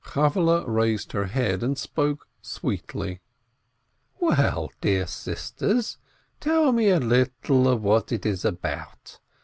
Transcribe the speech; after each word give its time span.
Chavvehle 0.03 0.65
raised 0.65 1.11
her 1.11 1.25
head, 1.27 1.61
and 1.61 1.77
spoke 1.77 2.27
sweetly: 2.41 3.21
"Well, 4.19 4.71
dear 4.81 5.05
sisters, 5.05 5.99
tell 6.39 6.71
me 6.71 6.89
a 6.89 6.99
little 6.99 7.67
of 7.67 7.83
what 7.83 8.11
it 8.11 8.25
is 8.25 8.43
about. 8.43 9.19